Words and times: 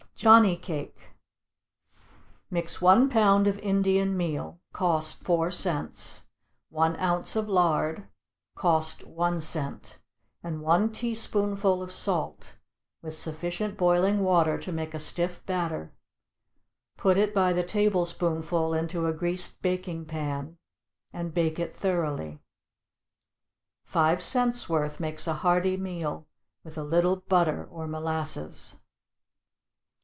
=Johnny 0.21 0.55
Cake.= 0.55 1.07
Mix 2.51 2.79
one 2.79 3.09
pound 3.09 3.47
of 3.47 3.57
Indian 3.57 4.15
meal, 4.15 4.59
(cost 4.71 5.23
four 5.23 5.49
cents,) 5.49 6.27
one 6.69 6.95
ounce 6.99 7.35
of 7.35 7.49
lard, 7.49 8.07
(cost 8.53 9.03
one 9.03 9.41
cent,) 9.41 9.97
and 10.43 10.61
one 10.61 10.91
teaspoonful 10.91 11.81
of 11.81 11.91
salt, 11.91 12.55
with 13.01 13.15
sufficient 13.15 13.75
boiling 13.79 14.19
water 14.23 14.59
to 14.59 14.71
make 14.71 14.93
a 14.93 14.99
stiff 14.99 15.43
batter; 15.47 15.91
put 16.97 17.17
it 17.17 17.33
by 17.33 17.51
the 17.51 17.63
tablespoonful 17.63 18.75
into 18.75 19.07
a 19.07 19.13
greased 19.13 19.63
baking 19.63 20.05
pan, 20.05 20.55
and 21.11 21.33
bake 21.33 21.57
it 21.57 21.75
thoroughly. 21.75 22.39
Five 23.85 24.21
cents' 24.21 24.69
worth 24.69 24.99
makes 24.99 25.25
a 25.25 25.33
hearty 25.41 25.77
meal, 25.77 26.27
with 26.63 26.77
a 26.77 26.83
little 26.83 27.15
butter 27.15 27.67
or 27.71 27.87
molasses. 27.87 28.75